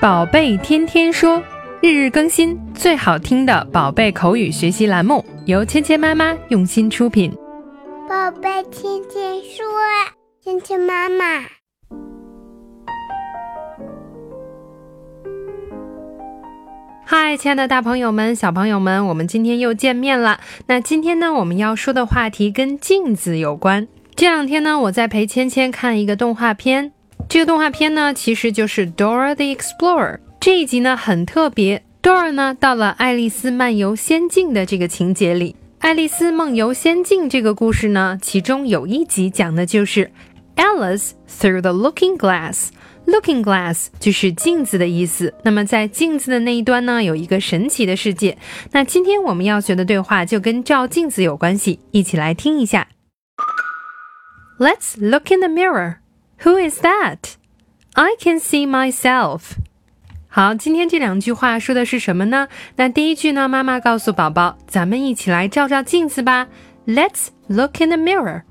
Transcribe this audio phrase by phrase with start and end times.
[0.00, 1.42] 宝贝天天说，
[1.82, 7.36] 日日更新，最好听的宝贝口语学习栏目，由芊芊妈妈用心出品。
[8.08, 9.66] 宝贝天天说，
[10.40, 11.24] 芊芊妈妈。
[17.04, 20.38] 嗨，亲爱的大朋友们、小朋友们，我们今天又见面了。
[20.68, 23.88] 那今天呢，我们要说的话题跟镜子有关。
[24.14, 26.92] 这两天呢，我在陪芊芊看一个动画片。
[27.28, 30.14] 这个动画片呢，其实就是《Dora the Explorer》。
[30.40, 35.52] 这一集呢很特别，Dora 呢到了《爱丽丝漫游仙境》的这个情节里。
[35.80, 40.10] 《爱丽丝梦游仙境》这个故事呢，其中有一集讲的就是
[40.56, 42.68] Alice through the Looking Glass。
[43.06, 45.34] Looking Glass 就是镜子的意思。
[45.42, 48.38] 那么在镜子的那一端呢，有一个神奇的世界。
[48.72, 52.88] 那今天我们要学的对话就跟照镜子有关系，一起来听一下。
[54.58, 55.96] Let's look in the mirror.
[56.44, 57.34] Who is that?
[57.94, 59.56] I can see myself.
[60.28, 62.48] 好，今天这两句话说的是什么呢？
[62.76, 66.46] 那第一句呢，妈妈告诉宝宝，咱们一起来照照镜子吧。
[66.86, 68.42] Let's look in the mirror.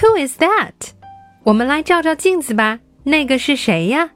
[0.00, 0.92] Who is that?
[1.42, 2.78] 我们来照照镜子吧。
[3.02, 4.10] 那个是谁呀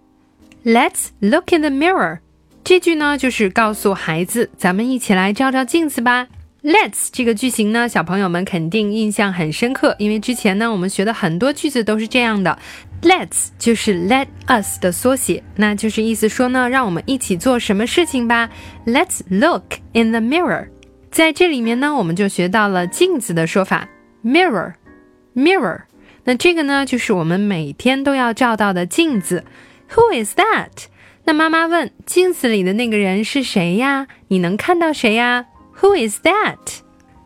[0.65, 2.21] ？Let's look in the mirror.
[2.63, 6.29] 这句呢，就是告诉孩子，咱们一起来照照镜子吧。
[6.63, 12.57] Let's 这个句型呢，小朋友们肯定印象很深刻，因为之前呢，我们学的很多句子都是这样的。
[13.03, 18.48] Let's 就是 Let us 的缩写，那就是意思说呢，让我们一起做什么事情吧。
[18.86, 20.69] Let's look in the mirror。
[21.11, 23.89] 在这里面呢，我们就学到了镜子的说法
[24.25, 25.80] ，mirror，mirror。
[26.25, 29.45] 那这个呢，就是我们每天都要照到的镜子。
[29.91, 30.86] Who is that？
[31.25, 34.06] 那妈妈问，镜子里的那个人是谁呀？
[34.28, 35.47] 你能看到谁呀
[35.80, 36.78] ？Who is that？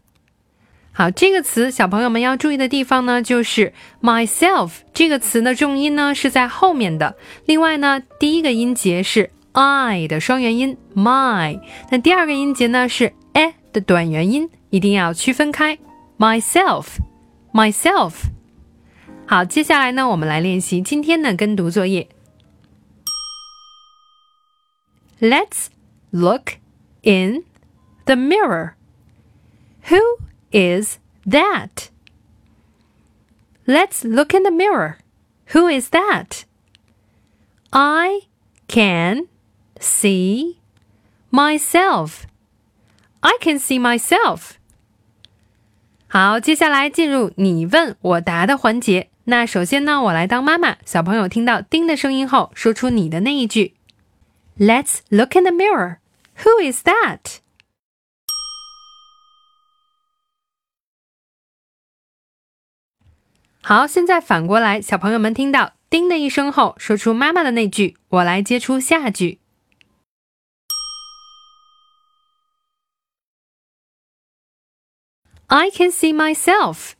[0.96, 7.16] 好，这个词小朋友们要注意的地方呢，就是 myself 这个词的重音呢是在后面的。
[7.46, 11.60] 另外呢，第一个音节是 i 的双元音 my，
[11.90, 15.80] 那第二个音节呢是 e 的短元音，一定要区分开。
[16.20, 16.86] myself,
[17.52, 18.14] myself。
[19.26, 22.08] 好，接下来呢，我们来练习今天的跟读作业。
[25.20, 25.68] Let's
[26.12, 26.58] look
[27.02, 27.46] in
[28.06, 28.74] the mirror.
[29.88, 30.00] Who
[30.53, 31.91] is that?
[33.67, 34.97] Let's look in the mirror.
[35.53, 36.45] Who is that?
[37.71, 38.21] I
[38.67, 39.29] can
[39.79, 40.57] see
[41.31, 42.23] myself.
[43.21, 44.53] I can see myself.
[46.07, 49.11] 好，接下来进入你问我答的环节。
[49.25, 50.79] 那首先呢，我来当妈妈。
[50.87, 53.75] 小朋友听到“叮”的声音后，说出你的那一句。
[54.59, 55.99] Let's look in the mirror.
[56.45, 57.41] Who is that?
[63.66, 69.40] 好，现在反过来，小朋友们听到“叮”的一声后，说出妈妈的那句，我来接出下句。
[75.48, 76.92] I can see myself.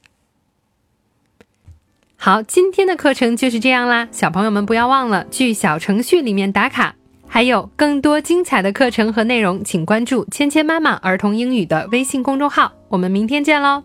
[2.16, 6.96] 好，今天的课程就是这样啦，小朋友们不要忘了去小程序里面打卡。
[7.28, 12.72] 还有更多精彩的课程和内容，请关注“芊芊妈妈儿童英语”的微信公众号。
[12.88, 13.84] 我们明天见喽！